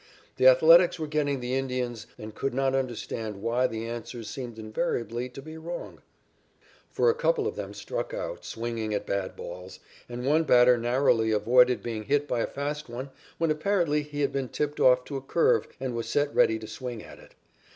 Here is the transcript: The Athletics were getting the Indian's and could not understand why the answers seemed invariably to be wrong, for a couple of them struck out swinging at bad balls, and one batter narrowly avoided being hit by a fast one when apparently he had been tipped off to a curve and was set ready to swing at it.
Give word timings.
The 0.37 0.47
Athletics 0.47 0.97
were 0.97 1.05
getting 1.05 1.41
the 1.41 1.53
Indian's 1.53 2.07
and 2.17 2.33
could 2.33 2.55
not 2.55 2.73
understand 2.73 3.39
why 3.39 3.67
the 3.67 3.87
answers 3.87 4.27
seemed 4.27 4.57
invariably 4.57 5.29
to 5.29 5.43
be 5.43 5.59
wrong, 5.59 6.01
for 6.89 7.11
a 7.11 7.13
couple 7.13 7.45
of 7.45 7.55
them 7.55 7.71
struck 7.75 8.11
out 8.11 8.43
swinging 8.43 8.95
at 8.95 9.05
bad 9.05 9.35
balls, 9.35 9.79
and 10.09 10.25
one 10.25 10.41
batter 10.43 10.75
narrowly 10.75 11.29
avoided 11.29 11.83
being 11.83 12.05
hit 12.05 12.27
by 12.27 12.39
a 12.39 12.47
fast 12.47 12.89
one 12.89 13.11
when 13.37 13.51
apparently 13.51 14.01
he 14.01 14.21
had 14.21 14.31
been 14.31 14.49
tipped 14.49 14.79
off 14.79 15.05
to 15.05 15.17
a 15.17 15.21
curve 15.21 15.67
and 15.79 15.93
was 15.93 16.09
set 16.09 16.33
ready 16.33 16.57
to 16.57 16.65
swing 16.67 17.03
at 17.03 17.19
it. 17.19 17.35